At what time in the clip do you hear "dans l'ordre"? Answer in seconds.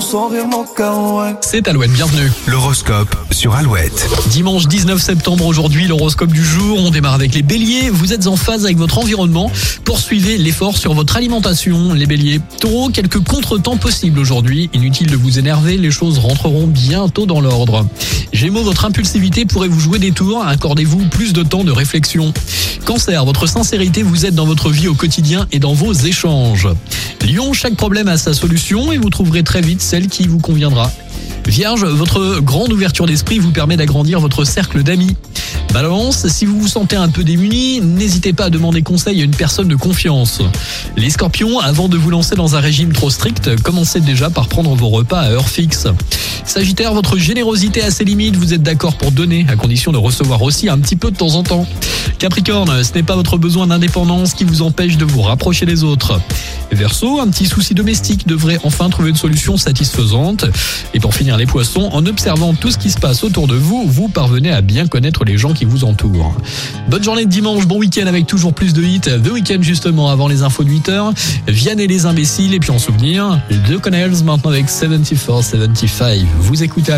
17.26-17.86